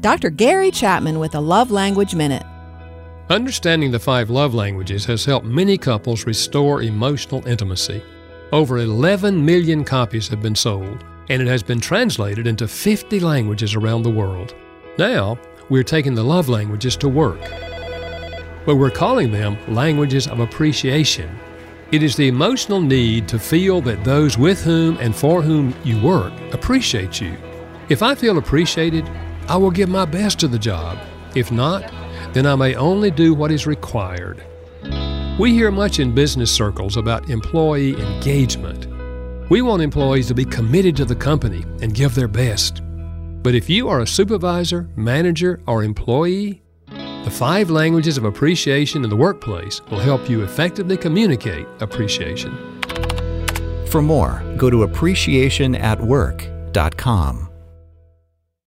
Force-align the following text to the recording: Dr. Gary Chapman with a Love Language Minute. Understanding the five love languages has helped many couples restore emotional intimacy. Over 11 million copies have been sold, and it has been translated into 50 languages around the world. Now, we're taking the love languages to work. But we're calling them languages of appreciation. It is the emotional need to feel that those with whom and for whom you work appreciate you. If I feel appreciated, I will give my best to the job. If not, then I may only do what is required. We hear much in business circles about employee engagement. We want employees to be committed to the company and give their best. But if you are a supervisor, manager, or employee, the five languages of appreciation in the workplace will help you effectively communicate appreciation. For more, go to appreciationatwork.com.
Dr. 0.00 0.30
Gary 0.30 0.70
Chapman 0.70 1.18
with 1.18 1.34
a 1.34 1.40
Love 1.40 1.70
Language 1.70 2.14
Minute. 2.14 2.42
Understanding 3.28 3.90
the 3.90 3.98
five 3.98 4.30
love 4.30 4.54
languages 4.54 5.04
has 5.04 5.26
helped 5.26 5.44
many 5.44 5.76
couples 5.76 6.24
restore 6.24 6.82
emotional 6.82 7.46
intimacy. 7.46 8.02
Over 8.50 8.78
11 8.78 9.44
million 9.44 9.84
copies 9.84 10.26
have 10.28 10.40
been 10.40 10.54
sold, 10.54 11.04
and 11.28 11.42
it 11.42 11.48
has 11.48 11.62
been 11.62 11.80
translated 11.80 12.46
into 12.46 12.66
50 12.66 13.20
languages 13.20 13.74
around 13.74 14.02
the 14.02 14.10
world. 14.10 14.54
Now, 14.98 15.38
we're 15.68 15.82
taking 15.82 16.14
the 16.14 16.24
love 16.24 16.48
languages 16.48 16.96
to 16.96 17.08
work. 17.08 17.40
But 18.64 18.76
we're 18.76 18.90
calling 18.90 19.30
them 19.30 19.58
languages 19.68 20.26
of 20.26 20.40
appreciation. 20.40 21.38
It 21.92 22.02
is 22.02 22.16
the 22.16 22.28
emotional 22.28 22.80
need 22.80 23.28
to 23.28 23.38
feel 23.38 23.82
that 23.82 24.02
those 24.02 24.38
with 24.38 24.62
whom 24.62 24.96
and 24.96 25.14
for 25.14 25.42
whom 25.42 25.74
you 25.84 26.00
work 26.00 26.32
appreciate 26.54 27.20
you. 27.20 27.36
If 27.90 28.02
I 28.02 28.14
feel 28.14 28.38
appreciated, 28.38 29.06
I 29.50 29.56
will 29.56 29.72
give 29.72 29.88
my 29.88 30.04
best 30.04 30.38
to 30.40 30.48
the 30.48 30.58
job. 30.60 30.98
If 31.34 31.50
not, 31.50 31.90
then 32.32 32.46
I 32.46 32.54
may 32.54 32.76
only 32.76 33.10
do 33.10 33.34
what 33.34 33.50
is 33.50 33.66
required. 33.66 34.44
We 35.40 35.52
hear 35.52 35.72
much 35.72 35.98
in 35.98 36.14
business 36.14 36.52
circles 36.52 36.96
about 36.96 37.28
employee 37.28 38.00
engagement. 38.00 38.86
We 39.50 39.60
want 39.60 39.82
employees 39.82 40.28
to 40.28 40.34
be 40.34 40.44
committed 40.44 40.94
to 40.98 41.04
the 41.04 41.16
company 41.16 41.64
and 41.82 41.92
give 41.92 42.14
their 42.14 42.28
best. 42.28 42.80
But 43.42 43.56
if 43.56 43.68
you 43.68 43.88
are 43.88 44.02
a 44.02 44.06
supervisor, 44.06 44.88
manager, 44.94 45.60
or 45.66 45.82
employee, 45.82 46.62
the 46.86 47.32
five 47.32 47.70
languages 47.70 48.16
of 48.16 48.24
appreciation 48.24 49.02
in 49.02 49.10
the 49.10 49.16
workplace 49.16 49.80
will 49.90 49.98
help 49.98 50.30
you 50.30 50.44
effectively 50.44 50.96
communicate 50.96 51.66
appreciation. 51.80 52.56
For 53.88 54.00
more, 54.00 54.44
go 54.56 54.70
to 54.70 54.86
appreciationatwork.com. 54.86 57.49